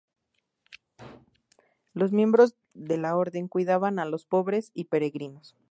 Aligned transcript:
Los 1.93 2.11
miembros 2.11 2.55
de 2.73 2.97
la 2.97 3.15
orden 3.15 3.47
cuidaban 3.47 3.99
a 3.99 4.05
los 4.05 4.25
pobres 4.25 4.71
y 4.73 4.85
peregrinos. 4.85 5.55